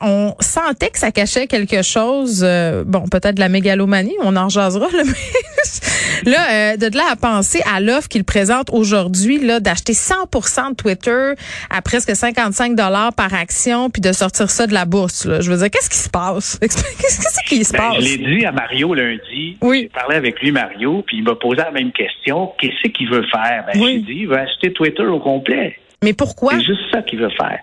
on 0.00 0.34
sentait 0.40 0.90
que 0.90 0.98
ça 0.98 1.10
cachait 1.10 1.46
quelque 1.46 1.82
chose 1.82 2.44
euh, 2.66 2.84
bon, 2.84 3.04
peut-être 3.08 3.34
de 3.34 3.40
la 3.40 3.48
mégalomanie, 3.48 4.14
on 4.22 4.36
en 4.36 4.48
jasera, 4.48 4.86
là, 4.92 5.02
mais 6.24 6.30
là, 6.30 6.72
euh, 6.72 6.76
de 6.76 6.96
là 6.96 7.04
à 7.10 7.16
penser 7.16 7.60
à 7.72 7.80
l'offre 7.80 8.08
qu'il 8.08 8.24
présente 8.24 8.70
aujourd'hui, 8.70 9.38
là, 9.38 9.60
d'acheter 9.60 9.92
100% 9.92 10.70
de 10.70 10.74
Twitter 10.74 11.32
à 11.70 11.82
presque 11.82 12.14
55 12.14 12.74
dollars 12.74 13.12
par 13.12 13.34
action, 13.34 13.90
puis 13.90 14.00
de 14.00 14.12
sortir 14.12 14.50
ça 14.50 14.66
de 14.66 14.74
la 14.74 14.84
bourse. 14.84 15.26
Là. 15.26 15.40
Je 15.40 15.50
veux 15.50 15.58
dire, 15.58 15.70
qu'est-ce 15.70 15.90
qui 15.90 15.98
se 15.98 16.10
passe? 16.10 16.58
Qu'est-ce 16.60 17.48
qui 17.48 17.64
se 17.64 17.72
ben, 17.72 17.78
passe? 17.78 17.96
Je 17.96 18.00
l'ai 18.00 18.38
dit 18.38 18.44
à 18.44 18.52
Mario 18.52 18.94
lundi. 18.94 19.56
Oui. 19.60 19.82
J'ai 19.82 19.88
parlé 19.88 20.16
avec 20.16 20.40
lui, 20.40 20.52
Mario, 20.52 21.02
puis 21.06 21.18
il 21.18 21.24
m'a 21.24 21.34
posé 21.34 21.56
la 21.56 21.70
même 21.70 21.92
question. 21.92 22.52
Qu'est-ce 22.58 22.88
qu'il 22.88 23.08
veut 23.08 23.24
faire? 23.30 23.64
Ben, 23.72 23.80
Oui. 23.80 24.04
J'ai 24.06 24.14
dit, 24.14 24.20
il 24.22 24.28
veut 24.28 24.38
acheter 24.38 24.72
Twitter 24.72 25.04
au 25.04 25.20
complet. 25.20 25.78
Mais 26.04 26.12
pourquoi? 26.12 26.52
C'est 26.52 26.64
juste 26.64 26.90
ça 26.92 27.02
qu'il 27.02 27.18
veut 27.18 27.30
faire. 27.30 27.58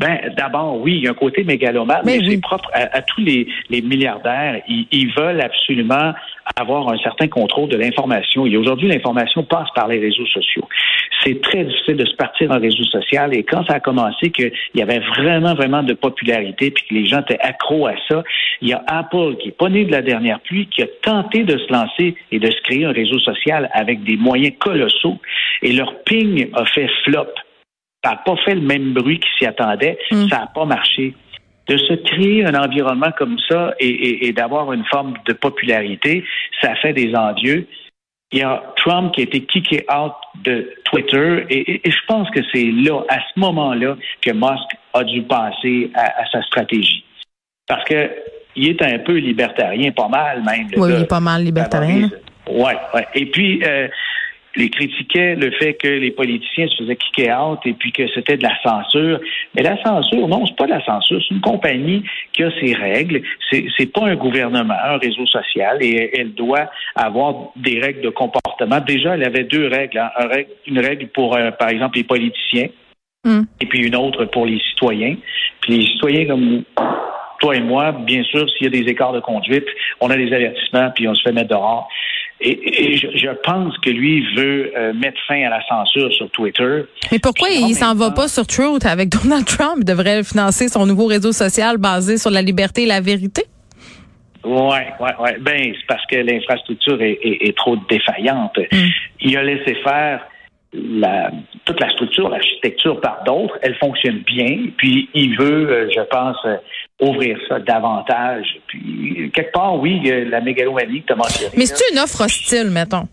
Ben, 0.00 0.32
d'abord, 0.36 0.80
oui, 0.80 0.96
il 0.96 1.04
y 1.04 1.06
a 1.06 1.10
un 1.10 1.14
côté 1.14 1.44
mégalomane, 1.44 2.02
Mais 2.04 2.18
mais, 2.18 2.24
oui. 2.24 2.30
c'est 2.32 2.40
propre 2.40 2.70
à, 2.72 2.96
à 2.96 3.02
tous 3.02 3.20
les, 3.20 3.46
les 3.70 3.82
milliardaires. 3.82 4.60
Ils, 4.68 4.86
ils 4.90 5.12
veulent 5.14 5.40
absolument 5.40 6.12
avoir 6.56 6.88
un 6.92 6.98
certain 6.98 7.28
contrôle 7.28 7.68
de 7.68 7.76
l'information. 7.76 8.46
Et 8.46 8.56
aujourd'hui, 8.56 8.88
l'information 8.88 9.44
passe 9.44 9.68
par 9.74 9.88
les 9.88 9.98
réseaux 9.98 10.26
sociaux. 10.26 10.68
C'est 11.22 11.40
très 11.40 11.64
difficile 11.64 11.96
de 11.96 12.04
se 12.04 12.14
partir 12.16 12.50
en 12.50 12.58
réseau 12.58 12.84
social. 12.84 13.34
Et 13.34 13.44
quand 13.44 13.64
ça 13.66 13.74
a 13.74 13.80
commencé, 13.80 14.30
qu'il 14.30 14.52
y 14.74 14.82
avait 14.82 14.98
vraiment, 14.98 15.54
vraiment 15.54 15.82
de 15.82 15.94
popularité, 15.94 16.70
puis 16.70 16.84
que 16.88 16.94
les 16.94 17.06
gens 17.06 17.20
étaient 17.20 17.40
accros 17.40 17.86
à 17.86 17.94
ça, 18.08 18.22
il 18.60 18.68
y 18.68 18.72
a 18.72 18.82
Apple, 18.86 19.36
qui 19.40 19.48
est 19.48 19.56
pas 19.56 19.68
né 19.68 19.84
de 19.84 19.92
la 19.92 20.02
dernière 20.02 20.40
pluie, 20.40 20.66
qui 20.66 20.82
a 20.82 20.86
tenté 21.02 21.44
de 21.44 21.56
se 21.56 21.72
lancer 21.72 22.14
et 22.30 22.38
de 22.38 22.50
se 22.50 22.60
créer 22.62 22.84
un 22.84 22.92
réseau 22.92 23.18
social 23.18 23.70
avec 23.72 24.02
des 24.04 24.16
moyens 24.16 24.54
colossaux. 24.58 25.18
Et 25.62 25.72
leur 25.72 26.02
ping 26.04 26.48
a 26.54 26.64
fait 26.66 26.88
flop. 27.04 27.28
Ça 28.04 28.10
n'a 28.10 28.16
pas 28.16 28.36
fait 28.44 28.54
le 28.54 28.60
même 28.60 28.92
bruit 28.92 29.18
qu'ils 29.18 29.30
s'y 29.38 29.46
attendaient. 29.46 29.98
Mm. 30.12 30.28
Ça 30.28 30.38
n'a 30.40 30.46
pas 30.54 30.64
marché. 30.66 31.14
De 31.66 31.78
se 31.78 31.94
créer 31.94 32.44
un 32.44 32.54
environnement 32.54 33.10
comme 33.16 33.38
ça 33.48 33.74
et, 33.80 33.88
et- 33.88 34.26
et 34.26 34.32
d'avoir 34.32 34.70
une 34.74 34.84
forme 34.84 35.14
de 35.26 35.32
popularité, 35.32 36.22
ça 36.60 36.74
fait 36.76 36.92
des 36.92 37.14
envieux. 37.14 37.66
Il 38.32 38.40
y 38.40 38.42
a 38.42 38.62
Trump 38.76 39.14
qui 39.14 39.20
a 39.20 39.24
été 39.24 39.40
kické 39.44 39.86
out 39.90 40.12
de 40.44 40.70
Twitter 40.84 41.46
et, 41.48 41.80
je 41.88 41.96
pense 42.06 42.28
que 42.30 42.40
c'est 42.52 42.64
là, 42.70 43.00
à 43.08 43.18
ce 43.20 43.40
moment-là, 43.40 43.96
que 44.20 44.30
Musk 44.32 44.68
a 44.92 45.04
dû 45.04 45.22
passer 45.22 45.90
à, 45.94 46.22
à 46.22 46.26
sa 46.30 46.42
stratégie. 46.42 47.04
Parce 47.66 47.84
que 47.84 48.10
il 48.56 48.68
est 48.68 48.82
un 48.82 48.98
peu 48.98 49.16
libertarien, 49.16 49.90
pas 49.92 50.08
mal 50.08 50.42
même. 50.44 50.68
Oui, 50.76 50.90
il 50.96 51.02
est 51.02 51.08
pas 51.08 51.20
mal 51.20 51.42
libertarien. 51.44 52.10
Ouais, 52.48 52.76
ouais. 52.94 53.06
Et 53.14 53.26
puis, 53.26 53.62
euh, 53.64 53.88
les 54.56 54.70
critiquaient 54.70 55.34
le 55.34 55.50
fait 55.52 55.74
que 55.74 55.88
les 55.88 56.10
politiciens 56.10 56.68
se 56.68 56.82
faisaient 56.82 56.96
kicker 56.96 57.32
out 57.32 57.58
et 57.64 57.72
puis 57.72 57.92
que 57.92 58.06
c'était 58.14 58.36
de 58.36 58.42
la 58.42 58.54
censure. 58.62 59.20
Mais 59.54 59.62
la 59.62 59.82
censure, 59.82 60.28
non, 60.28 60.46
c'est 60.46 60.56
pas 60.56 60.66
de 60.66 60.70
la 60.70 60.84
censure. 60.84 61.20
C'est 61.26 61.34
une 61.34 61.40
compagnie 61.40 62.04
qui 62.32 62.42
a 62.42 62.50
ses 62.60 62.74
règles. 62.74 63.22
C'est, 63.50 63.66
c'est 63.76 63.92
pas 63.92 64.06
un 64.06 64.16
gouvernement, 64.16 64.74
un 64.84 64.98
réseau 64.98 65.26
social 65.26 65.78
et 65.82 66.10
elle 66.18 66.34
doit 66.34 66.70
avoir 66.94 67.52
des 67.56 67.80
règles 67.80 68.02
de 68.02 68.10
comportement. 68.10 68.80
Déjà, 68.80 69.14
elle 69.14 69.24
avait 69.24 69.44
deux 69.44 69.66
règles. 69.66 69.98
hein. 69.98 70.10
Une 70.66 70.78
règle 70.78 71.08
pour, 71.08 71.36
euh, 71.36 71.50
par 71.50 71.68
exemple, 71.68 71.98
les 71.98 72.04
politiciens 72.04 72.68
Hum. 73.26 73.46
et 73.58 73.64
puis 73.64 73.86
une 73.86 73.96
autre 73.96 74.26
pour 74.26 74.44
les 74.44 74.60
citoyens. 74.60 75.16
Puis 75.62 75.78
les 75.78 75.86
citoyens 75.86 76.26
comme 76.26 76.62
toi 77.40 77.56
et 77.56 77.60
moi, 77.60 77.92
bien 77.92 78.22
sûr, 78.22 78.48
s'il 78.50 78.64
y 78.64 78.66
a 78.66 78.82
des 78.82 78.90
écarts 78.90 79.12
de 79.14 79.20
conduite, 79.20 79.66
on 80.00 80.10
a 80.10 80.16
des 80.16 80.32
avertissements, 80.32 80.90
puis 80.94 81.08
on 81.08 81.14
se 81.14 81.22
fait 81.22 81.32
mettre 81.32 81.48
dehors. 81.48 81.88
Et, 82.40 82.92
et 82.92 82.96
je, 82.96 83.06
je 83.14 83.28
pense 83.44 83.76
que 83.78 83.90
lui 83.90 84.26
veut 84.34 84.72
euh, 84.76 84.92
mettre 84.92 85.18
fin 85.26 85.42
à 85.46 85.50
la 85.50 85.60
censure 85.68 86.12
sur 86.12 86.28
Twitter. 86.30 86.82
Mais 87.12 87.18
pourquoi 87.18 87.48
Puis 87.48 87.58
il 87.68 87.74
s'en 87.74 87.94
va 87.94 88.10
pas 88.10 88.28
sur 88.28 88.46
Truth 88.46 88.84
avec 88.86 89.08
Donald 89.08 89.46
Trump? 89.46 89.76
Il 89.78 89.84
devrait 89.84 90.22
financer 90.24 90.68
son 90.68 90.84
nouveau 90.84 91.06
réseau 91.06 91.32
social 91.32 91.78
basé 91.78 92.18
sur 92.18 92.30
la 92.30 92.42
liberté 92.42 92.82
et 92.82 92.86
la 92.86 93.00
vérité. 93.00 93.44
Ouais, 94.44 94.88
ouais, 95.00 95.14
ouais. 95.20 95.36
Ben, 95.40 95.72
c'est 95.74 95.86
parce 95.88 96.04
que 96.06 96.16
l'infrastructure 96.16 97.00
est, 97.00 97.18
est- 97.22 97.48
est 97.48 97.56
trop 97.56 97.76
défaillante. 97.88 98.58
Il 99.20 99.36
a 99.38 99.42
laissé 99.42 99.74
faire 99.82 100.20
la, 100.74 101.30
toute 101.64 101.80
la 101.80 101.88
structure, 101.92 102.28
l'architecture 102.28 103.00
par 103.00 103.22
d'autres. 103.24 103.56
Elle 103.62 103.76
fonctionne 103.76 104.18
bien. 104.26 104.66
Puis 104.76 105.08
il 105.14 105.34
veut, 105.38 105.70
euh, 105.70 105.88
je 105.94 106.00
pense, 106.10 106.36
euh, 106.44 106.56
ouvrir 107.10 107.38
ça 107.48 107.58
davantage. 107.60 108.46
Puis 108.68 109.30
quelque 109.34 109.52
part, 109.52 109.78
oui, 109.78 110.00
la 110.30 110.40
mégalomanie 110.40 111.02
que 111.02 111.06
tu 111.08 111.12
as 111.12 111.16
mentionnée. 111.16 111.54
Mais 111.56 111.66
c'est 111.66 111.92
une 111.92 111.98
offre 111.98 112.22
hostile, 112.24 112.70
mettons? 112.70 113.06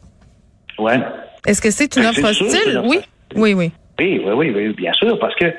Ouais. 0.80 1.00
Est-ce 1.46 1.62
que 1.62 1.72
c'est 1.72 1.96
une 1.96 2.04
Ben, 2.04 2.10
offre 2.10 2.32
sûr, 2.34 2.46
hostile? 2.48 2.72
une 2.72 2.78
offre 2.78 2.88
Oui. 2.90 2.98
hostile. 2.98 3.10
Oui, 3.36 3.54
oui. 3.54 3.72
Oui, 4.00 4.22
oui, 4.26 4.34
oui, 4.34 4.52
oui, 4.56 4.74
bien 4.74 4.94
sûr, 4.94 5.18
parce 5.20 5.36
que 5.36 5.54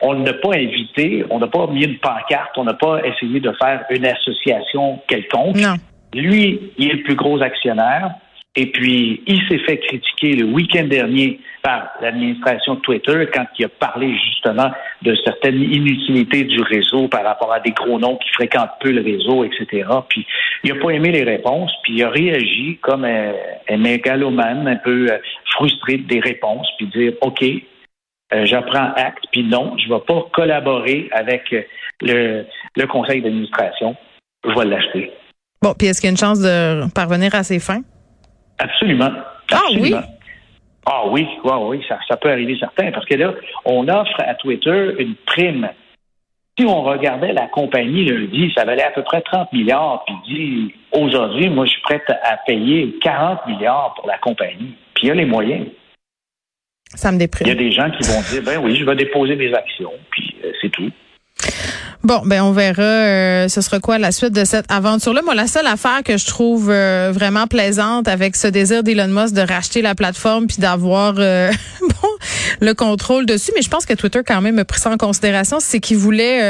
on 0.00 0.14
n'a 0.14 0.32
pas 0.32 0.54
invité, 0.54 1.24
on 1.30 1.38
n'a 1.38 1.46
pas 1.46 1.66
mis 1.68 1.84
une 1.84 1.98
pancarte, 1.98 2.56
on 2.56 2.64
n'a 2.64 2.74
pas 2.74 3.00
essayé 3.04 3.38
de 3.40 3.52
faire 3.52 3.84
une 3.90 4.06
association 4.06 5.00
quelconque. 5.08 5.56
Non. 5.56 5.74
Lui, 6.14 6.72
il 6.78 6.90
est 6.90 6.94
le 6.94 7.02
plus 7.02 7.14
gros 7.14 7.40
actionnaire. 7.42 8.10
Et 8.54 8.66
puis, 8.66 9.22
il 9.26 9.40
s'est 9.48 9.60
fait 9.60 9.78
critiquer 9.78 10.34
le 10.34 10.44
week-end 10.44 10.84
dernier 10.84 11.40
par 11.62 11.88
l'administration 12.02 12.76
Twitter 12.76 13.26
quand 13.32 13.46
il 13.58 13.64
a 13.64 13.68
parlé 13.70 14.14
justement 14.14 14.70
de 15.00 15.16
certaines 15.24 15.62
inutilités 15.62 16.44
du 16.44 16.60
réseau 16.60 17.08
par 17.08 17.24
rapport 17.24 17.50
à 17.50 17.60
des 17.60 17.70
gros 17.70 17.98
noms 17.98 18.16
qui 18.16 18.28
fréquentent 18.34 18.72
peu 18.80 18.90
le 18.90 19.00
réseau, 19.00 19.44
etc. 19.44 19.88
Puis, 20.10 20.26
il 20.64 20.74
n'a 20.74 20.80
pas 20.82 20.90
aimé 20.90 21.12
les 21.12 21.22
réponses, 21.22 21.72
puis 21.82 21.94
il 21.94 22.04
a 22.04 22.10
réagi 22.10 22.78
comme 22.82 23.06
un, 23.06 23.32
un 23.70 23.76
mégalomane, 23.78 24.68
un 24.68 24.76
peu 24.76 25.10
euh, 25.10 25.18
frustré 25.54 25.96
des 25.96 26.20
réponses, 26.20 26.68
puis 26.76 26.88
dire, 26.88 27.14
OK, 27.22 27.42
euh, 27.42 28.44
j'apprends 28.44 28.92
acte, 28.96 29.24
puis 29.32 29.44
non, 29.44 29.76
je 29.78 29.88
ne 29.88 29.94
vais 29.94 30.04
pas 30.06 30.26
collaborer 30.34 31.08
avec 31.12 31.50
euh, 31.54 31.62
le, 32.02 32.44
le 32.76 32.86
conseil 32.86 33.22
d'administration. 33.22 33.96
Je 34.44 34.58
vais 34.58 34.66
l'acheter. 34.66 35.10
Bon, 35.62 35.72
puis 35.72 35.86
est-ce 35.86 36.02
qu'il 36.02 36.08
y 36.08 36.10
a 36.10 36.12
une 36.12 36.18
chance 36.18 36.40
de 36.40 36.92
parvenir 36.92 37.34
à 37.34 37.44
ses 37.44 37.58
fins? 37.58 37.82
Absolument. 38.62 39.10
Ah 39.50 39.60
Absolument. 39.66 39.98
oui? 39.98 40.04
Ah 40.86 41.02
oui, 41.08 41.28
oui, 41.44 41.52
oui, 41.62 41.84
ça, 41.88 41.98
ça 42.08 42.16
peut 42.16 42.30
arriver 42.30 42.56
certain, 42.58 42.90
parce 42.90 43.06
que 43.06 43.14
là, 43.14 43.32
on 43.64 43.86
offre 43.88 44.16
à 44.18 44.34
Twitter 44.34 44.90
une 44.98 45.14
prime. 45.26 45.68
Si 46.58 46.66
on 46.66 46.82
regardait 46.82 47.32
la 47.32 47.46
compagnie 47.46 48.04
lundi, 48.04 48.52
ça 48.54 48.64
valait 48.64 48.82
à 48.82 48.90
peu 48.90 49.02
près 49.02 49.22
30 49.22 49.52
milliards, 49.52 50.04
puis 50.06 50.14
dit 50.34 50.74
aujourd'hui, 50.92 51.48
moi, 51.48 51.64
je 51.66 51.70
suis 51.70 51.80
prête 51.82 52.02
à 52.10 52.36
payer 52.46 52.98
40 53.00 53.46
milliards 53.46 53.94
pour 53.94 54.06
la 54.08 54.18
compagnie. 54.18 54.74
Puis 54.94 55.04
il 55.04 55.08
y 55.08 55.10
a 55.10 55.14
les 55.14 55.24
moyens. 55.24 55.66
Ça 56.94 57.10
me 57.10 57.16
Il 57.16 57.20
y 57.20 57.24
a 57.24 57.26
déprime. 57.26 57.54
des 57.56 57.72
gens 57.72 57.90
qui 57.90 58.02
vont 58.06 58.20
dire, 58.30 58.42
ben 58.44 58.58
oui, 58.62 58.76
je 58.76 58.84
vais 58.84 58.96
déposer 58.96 59.36
des 59.36 59.54
actions, 59.54 59.92
puis 60.10 60.36
euh, 60.44 60.52
c'est 60.60 60.68
tout. 60.68 60.90
Bon, 62.04 62.20
ben 62.24 62.42
on 62.42 62.50
verra 62.50 62.82
euh, 62.82 63.48
ce 63.48 63.60
sera 63.60 63.78
quoi 63.78 63.96
la 63.96 64.10
suite 64.10 64.32
de 64.32 64.44
cette 64.44 64.64
aventure-là. 64.68 65.22
Moi, 65.22 65.36
la 65.36 65.46
seule 65.46 65.68
affaire 65.68 66.02
que 66.04 66.16
je 66.16 66.26
trouve 66.26 66.68
euh, 66.68 67.12
vraiment 67.14 67.46
plaisante 67.46 68.08
avec 68.08 68.34
ce 68.34 68.48
désir 68.48 68.82
d'Elon 68.82 69.06
Musk 69.06 69.34
de 69.34 69.42
racheter 69.42 69.82
la 69.82 69.94
plateforme 69.94 70.48
puis 70.48 70.56
d'avoir 70.58 71.14
euh, 71.18 71.52
le 72.60 72.74
contrôle 72.74 73.24
dessus, 73.24 73.52
mais 73.54 73.62
je 73.62 73.70
pense 73.70 73.86
que 73.86 73.94
Twitter 73.94 74.20
quand 74.26 74.40
même 74.40 74.58
a 74.58 74.64
pris 74.64 74.80
ça 74.80 74.90
en 74.90 74.96
considération, 74.96 75.58
c'est 75.60 75.78
qu'il 75.78 75.96
voulait 75.96 76.40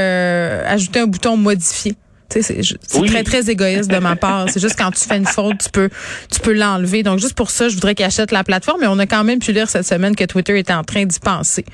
ajouter 0.66 1.00
un 1.00 1.06
bouton 1.06 1.36
modifier. 1.36 1.96
C'est 2.40 2.58
Oui. 2.98 3.08
très, 3.08 3.22
très 3.22 3.50
égoïste 3.50 3.90
de 3.90 3.98
ma 3.98 4.16
part. 4.16 4.46
C'est 4.48 4.60
juste 4.60 4.76
quand 4.78 4.90
tu 4.90 5.00
fais 5.06 5.18
une 5.18 5.26
faute, 5.26 5.58
tu 5.64 5.70
peux, 5.70 5.90
tu 6.32 6.40
peux 6.40 6.54
l'enlever. 6.54 7.02
Donc, 7.02 7.18
juste 7.18 7.34
pour 7.34 7.50
ça, 7.50 7.68
je 7.68 7.74
voudrais 7.74 7.94
qu'il 7.94 8.06
achète 8.06 8.32
la 8.32 8.44
plateforme. 8.44 8.80
Mais 8.80 8.86
on 8.86 8.98
a 8.98 9.06
quand 9.06 9.24
même 9.24 9.40
pu 9.40 9.52
lire 9.52 9.68
cette 9.68 9.84
semaine 9.86 10.16
que 10.16 10.24
Twitter 10.24 10.58
était 10.58 10.72
en 10.72 10.84
train 10.84 11.04
d'y 11.04 11.18
penser. 11.20 11.64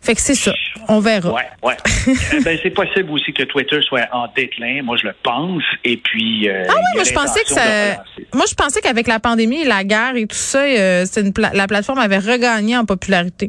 Fait 0.00 0.16
que 0.16 0.20
c'est 0.20 0.34
ça. 0.34 0.52
On 0.88 0.98
verra. 0.98 1.32
Ouais, 1.32 1.46
ouais. 1.62 1.76
Euh, 2.08 2.40
ben, 2.44 2.58
c'est 2.60 2.70
possible 2.70 3.08
aussi 3.12 3.32
que 3.32 3.44
Twitter 3.44 3.78
soit 3.82 4.08
en 4.12 4.26
déclin. 4.34 4.82
Moi, 4.82 4.96
je 5.00 5.06
le 5.06 5.14
pense. 5.22 5.62
Et 5.84 5.96
puis. 5.96 6.48
euh, 6.48 6.64
Ah 6.68 6.72
oui, 6.74 6.80
moi 6.96 7.04
je 7.04 7.12
pensais 7.12 7.44
que 7.44 7.50
ça. 7.50 7.62
Moi 8.34 8.44
je 8.48 8.54
pensais 8.54 8.80
qu'avec 8.80 9.06
la 9.06 9.20
pandémie 9.20 9.60
et 9.60 9.64
la 9.64 9.84
guerre 9.84 10.16
et 10.16 10.26
tout 10.26 10.34
ça, 10.36 10.62
euh, 10.62 11.04
une 11.16 11.32
pla- 11.32 11.52
la 11.54 11.68
plateforme 11.68 12.00
avait 12.00 12.18
regagné 12.18 12.76
en 12.76 12.84
popularité. 12.84 13.46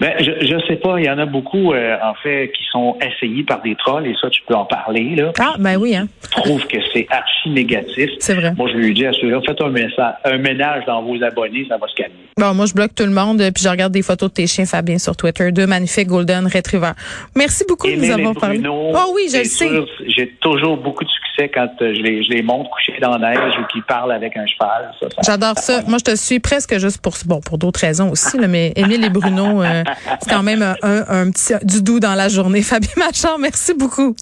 Ben, 0.00 0.14
je, 0.20 0.46
je 0.46 0.66
sais 0.68 0.76
pas. 0.76 0.98
Il 1.00 1.06
y 1.06 1.10
en 1.10 1.18
a 1.18 1.26
beaucoup, 1.26 1.72
euh, 1.72 1.96
en 2.02 2.14
fait, 2.14 2.52
qui 2.56 2.64
sont 2.70 2.96
essayés 3.00 3.42
par 3.42 3.60
des 3.62 3.74
trolls, 3.74 4.06
et 4.06 4.14
ça, 4.20 4.30
tu 4.30 4.42
peux 4.46 4.54
en 4.54 4.64
parler, 4.64 5.16
là. 5.16 5.32
Ah 5.40 5.54
ben 5.58 5.76
oui, 5.76 5.96
hein. 5.96 6.06
Je 6.22 6.40
trouve 6.40 6.66
que 6.66 6.78
c'est 6.92 7.06
archi 7.10 7.50
négatif. 7.50 8.10
C'est 8.20 8.34
vrai. 8.34 8.52
Moi, 8.56 8.68
je 8.72 8.76
lui 8.76 8.94
dis 8.94 9.06
à 9.06 9.12
ceux-là, 9.12 9.40
faites 9.44 9.60
un, 9.60 9.70
message, 9.70 10.14
un 10.24 10.38
ménage 10.38 10.84
dans 10.86 11.02
vos 11.02 11.20
abonnés, 11.22 11.66
ça 11.68 11.78
va 11.78 11.88
se 11.88 11.94
calmer. 11.94 12.14
Bon, 12.38 12.54
moi 12.54 12.66
je 12.66 12.72
bloque 12.74 12.94
tout 12.94 13.04
le 13.04 13.10
monde 13.10 13.40
euh, 13.40 13.50
puis 13.50 13.64
je 13.64 13.68
regarde 13.68 13.92
des 13.92 14.02
photos 14.02 14.28
de 14.30 14.34
tes 14.34 14.46
chiens 14.46 14.64
Fabien 14.64 14.98
sur 14.98 15.16
Twitter, 15.16 15.50
deux 15.52 15.66
magnifiques 15.66 16.06
Golden 16.08 16.46
Retriever. 16.46 16.92
Merci 17.34 17.64
beaucoup 17.68 17.86
de 17.88 17.92
nous 17.96 18.10
avoir 18.10 18.30
et 18.30 18.34
parlé. 18.40 18.58
Bruno, 18.58 18.92
Oh 18.94 19.12
oui, 19.14 19.28
je 19.32 19.38
le 19.38 19.44
sais. 19.44 19.68
J'ai 20.16 20.28
toujours 20.40 20.76
beaucoup 20.76 21.04
de 21.04 21.08
succès 21.10 21.50
quand 21.52 21.68
euh, 21.82 21.94
je 21.94 22.00
les, 22.02 22.22
je 22.24 22.30
les 22.30 22.42
montre 22.42 22.70
couchés 22.70 22.98
dans 23.00 23.16
la 23.18 23.30
neige 23.34 23.54
ou 23.60 23.66
qu'ils 23.72 23.82
parlent 23.82 24.12
avec 24.12 24.36
un 24.36 24.46
cheval. 24.46 24.92
Ça, 25.00 25.06
ça- 25.08 25.22
J'adore 25.32 25.58
ça. 25.58 25.82
Moi, 25.86 25.98
je 25.98 26.04
te 26.12 26.16
suis 26.16 26.38
presque 26.40 26.78
juste 26.78 26.98
pour 27.00 27.14
bon 27.26 27.40
pour 27.40 27.58
d'autres 27.58 27.80
raisons 27.80 28.10
aussi, 28.10 28.38
là, 28.38 28.46
mais 28.48 28.72
Émile 28.76 29.04
et 29.04 29.10
Bruno, 29.10 29.62
euh, 29.62 29.82
c'est 30.20 30.30
quand 30.30 30.42
même 30.42 30.62
un, 30.62 30.74
un, 30.82 31.04
un 31.08 31.30
petit 31.30 31.54
du 31.64 31.82
doux 31.82 32.00
dans 32.00 32.14
la 32.14 32.28
journée. 32.28 32.62
Fabien 32.68 32.90
Machard, 32.96 33.38
merci 33.38 33.74
beaucoup. 33.74 34.14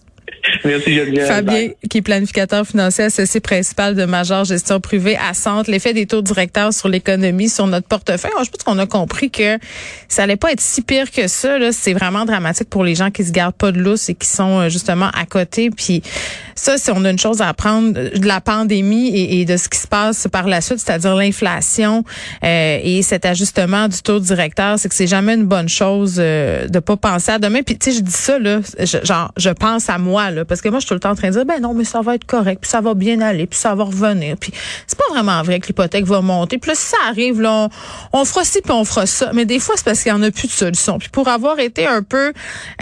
Fabien, 1.26 1.71
qui 1.88 1.99
est 1.99 2.02
planificateur 2.02 2.66
financier 2.66 3.04
associé 3.04 3.40
principal 3.40 3.95
de 3.95 4.04
Major 4.04 4.45
Gestion 4.45 4.80
Privée 4.80 5.16
à 5.16 5.35
Centre, 5.35 5.71
l'effet 5.71 5.92
des 5.92 6.06
taux 6.06 6.23
directeurs 6.23 6.73
sur 6.73 6.88
l'économie, 6.88 7.49
sur 7.49 7.66
notre 7.66 7.87
portefeuille. 7.87 8.30
je 8.45 8.50
pense 8.50 8.62
qu'on 8.64 8.78
a 8.78 8.87
compris 8.87 9.30
que 9.30 9.59
ça 10.09 10.25
allait 10.25 10.37
pas 10.37 10.52
être 10.52 10.61
si 10.61 10.83
pire 10.83 11.11
que 11.11 11.28
ça. 11.28 11.59
C'est 11.73 11.92
vraiment 11.92 12.25
dramatique 12.25 12.68
pour 12.68 12.85
les 12.85 12.95
gens 12.95 13.11
qui 13.11 13.25
se 13.25 13.33
gardent 13.33 13.54
pas 13.54 13.73
de 13.73 13.78
lousse 13.78 14.09
et 14.09 14.14
qui 14.14 14.28
sont 14.28 14.61
euh, 14.61 14.68
justement 14.68 15.11
à 15.11 15.26
côté. 15.26 15.71
Puis 15.71 16.02
ça, 16.56 16.78
si 16.78 16.90
on 16.90 17.04
a 17.04 17.10
une 17.10 17.18
chose 17.18 17.40
à 17.42 17.48
apprendre 17.48 17.92
de 17.92 18.26
la 18.26 18.40
pandémie 18.40 19.14
et, 19.14 19.44
de 19.44 19.56
ce 19.56 19.68
qui 19.68 19.78
se 19.78 19.86
passe 19.86 20.26
par 20.30 20.48
la 20.48 20.60
suite, 20.60 20.78
c'est-à-dire 20.80 21.14
l'inflation 21.14 22.02
euh, 22.42 22.80
et 22.82 23.02
cet 23.02 23.25
ajustement 23.25 23.88
du 23.88 24.02
taux 24.02 24.18
directeur, 24.18 24.78
c'est 24.78 24.88
que 24.88 24.94
c'est 24.94 25.06
jamais 25.06 25.34
une 25.34 25.44
bonne 25.44 25.68
chose 25.68 26.16
euh, 26.18 26.66
de 26.66 26.78
pas 26.78 26.96
penser 26.96 27.32
à 27.32 27.38
demain. 27.38 27.62
Puis 27.62 27.78
tu 27.78 27.90
sais, 27.90 27.98
je 27.98 28.02
dis 28.02 28.10
ça 28.10 28.38
là, 28.38 28.60
genre 29.02 29.32
je 29.36 29.50
pense 29.50 29.88
à 29.88 29.98
moi 29.98 30.30
là, 30.30 30.44
parce 30.44 30.60
que 30.60 30.68
moi 30.68 30.78
je 30.78 30.86
suis 30.86 30.88
tout 30.88 30.94
le 30.94 31.00
temps 31.00 31.10
en 31.10 31.14
train 31.14 31.28
de 31.28 31.34
dire 31.34 31.44
ben 31.44 31.60
non, 31.60 31.75
mais 31.75 31.84
ça 31.84 32.00
va 32.00 32.14
être 32.14 32.25
correct, 32.25 32.60
puis 32.62 32.70
ça 32.70 32.80
va 32.80 32.94
bien 32.94 33.20
aller, 33.20 33.46
puis 33.46 33.58
ça 33.58 33.75
va 33.75 33.84
revenir. 33.84 34.36
Puis 34.38 34.52
c'est 34.86 34.98
pas 34.98 35.04
vraiment 35.10 35.42
vrai 35.42 35.60
que 35.60 35.66
l'hypothèque 35.66 36.06
va 36.06 36.22
monter. 36.22 36.58
Puis 36.58 36.70
là, 36.70 36.75
si 36.75 36.86
ça 36.86 36.96
arrive, 37.08 37.40
là, 37.40 37.68
on, 38.12 38.25
fera 38.25 38.44
ci 38.44 38.60
puis 38.62 38.72
on 38.72 38.84
fera 38.84 39.06
ça. 39.06 39.30
Mais 39.34 39.44
des 39.44 39.58
fois, 39.58 39.75
c'est 39.76 39.84
parce 39.84 40.02
qu'il 40.02 40.10
y 40.10 40.14
en 40.14 40.22
a 40.22 40.30
plus 40.30 40.48
de 40.48 40.52
solution. 40.52 40.98
Puis 40.98 41.10
pour 41.10 41.28
avoir 41.28 41.58
été 41.58 41.86
un 41.86 42.02
peu 42.02 42.32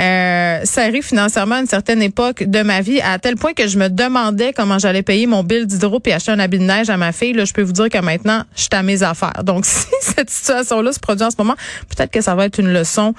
euh, 0.00 0.60
serré 0.64 1.02
financièrement 1.02 1.56
à 1.56 1.60
une 1.60 1.66
certaine 1.66 2.02
époque 2.02 2.44
de 2.44 2.62
ma 2.62 2.80
vie, 2.80 3.00
à 3.00 3.18
tel 3.18 3.36
point 3.36 3.52
je 3.68 3.78
me 3.78 3.88
demandais 3.88 4.52
comment 4.52 4.78
j'allais 4.78 5.02
payer 5.02 5.26
mon 5.26 5.42
bill 5.42 5.66
d'hydro 5.66 6.00
puis 6.00 6.12
acheter 6.12 6.32
un 6.32 6.38
habit 6.38 6.58
de 6.58 6.64
neige 6.64 6.90
à 6.90 6.96
ma 6.96 7.12
fille, 7.12 7.32
là, 7.32 7.44
je 7.44 7.52
peux 7.52 7.62
vous 7.62 7.72
dire 7.72 7.88
que 7.88 7.98
maintenant, 7.98 8.44
je 8.56 8.62
suis 8.62 8.70
à 8.72 8.82
mes 8.82 9.02
affaires. 9.02 9.42
Donc, 9.44 9.66
si 9.66 9.86
cette 10.00 10.30
situation-là 10.30 10.92
se 10.92 11.00
produit 11.00 11.24
en 11.24 11.30
ce 11.30 11.36
moment, 11.38 11.56
peut-être 11.88 12.10
que 12.10 12.20
ça 12.20 12.34
va 12.34 12.46
être 12.46 12.58
une 12.58 12.72
leçon 12.72 13.14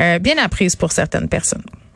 euh, 0.00 0.18
bien 0.18 0.36
apprise 0.38 0.76
pour 0.76 0.92
certaines 0.92 1.28
personnes. 1.28 1.62